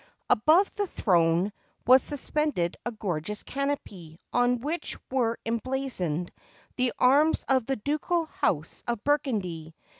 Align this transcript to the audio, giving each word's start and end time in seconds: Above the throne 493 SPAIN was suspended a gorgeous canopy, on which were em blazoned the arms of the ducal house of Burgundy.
Above 0.31 0.73
the 0.73 0.87
throne 0.87 1.51
493 1.85 1.85
SPAIN 1.85 1.85
was 1.91 2.01
suspended 2.01 2.77
a 2.87 2.91
gorgeous 2.91 3.43
canopy, 3.43 4.19
on 4.33 4.59
which 4.59 4.97
were 5.11 5.37
em 5.45 5.59
blazoned 5.59 6.29
the 6.75 6.91
arms 6.97 7.45
of 7.47 7.67
the 7.67 7.75
ducal 7.75 8.25
house 8.25 8.83
of 8.87 9.03
Burgundy. 9.03 9.75